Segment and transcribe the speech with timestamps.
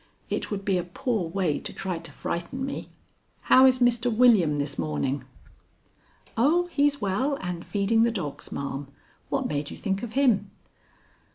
[0.31, 2.89] It would be a poor way to try to frighten me.
[3.41, 4.11] How is Mr.
[4.11, 5.25] William this morning?"
[6.35, 8.87] "Oh, he's well and feeding the dogs, ma'am.
[9.29, 10.49] What made you think of him?"